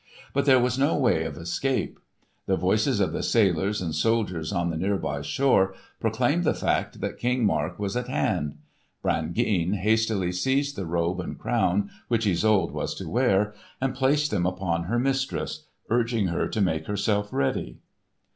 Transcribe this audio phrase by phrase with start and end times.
[0.33, 1.99] But there was no way of escape.
[2.47, 7.01] The voices of the sailors and soldiers on the near by shore proclaimed the fact
[7.01, 8.57] that King Mark was at hand.
[9.03, 14.47] Brangeane hastily seized the robe and crown, which Isolde was to wear, and placed them
[14.47, 17.77] upon her mistress, urging her to make herself ready.